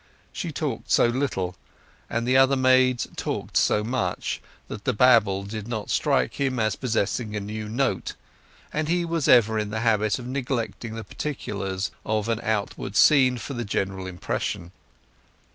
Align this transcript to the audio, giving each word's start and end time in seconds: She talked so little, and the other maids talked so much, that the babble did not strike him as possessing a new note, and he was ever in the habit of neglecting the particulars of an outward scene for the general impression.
She 0.33 0.51
talked 0.51 0.89
so 0.89 1.05
little, 1.05 1.55
and 2.09 2.27
the 2.27 2.35
other 2.35 2.55
maids 2.55 3.07
talked 3.15 3.55
so 3.55 3.83
much, 3.83 4.41
that 4.67 4.83
the 4.83 4.93
babble 4.93 5.43
did 5.43 5.67
not 5.67 5.91
strike 5.91 6.41
him 6.41 6.57
as 6.57 6.75
possessing 6.75 7.35
a 7.35 7.39
new 7.39 7.69
note, 7.69 8.15
and 8.73 8.87
he 8.87 9.05
was 9.05 9.27
ever 9.27 9.59
in 9.59 9.69
the 9.69 9.81
habit 9.81 10.17
of 10.17 10.25
neglecting 10.25 10.95
the 10.95 11.03
particulars 11.03 11.91
of 12.03 12.29
an 12.29 12.39
outward 12.41 12.95
scene 12.95 13.37
for 13.37 13.53
the 13.53 13.63
general 13.63 14.07
impression. 14.07 14.71